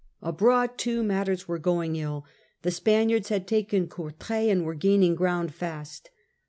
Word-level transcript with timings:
Abroad, 0.23 0.79
too, 0.79 1.03
matters 1.03 1.47
were 1.47 1.59
going 1.59 1.95
ill: 1.95 2.25
the 2.63 2.71
Spaniards 2.71 3.29
had 3.29 3.45
taken 3.47 3.85
Courtrai, 3.87 4.49
and 4.51 4.65
were 4.65 4.73
gaining 4.73 5.13
ground 5.13 5.53
fast. 5.53 6.09